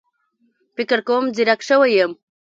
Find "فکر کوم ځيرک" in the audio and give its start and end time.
0.75-1.61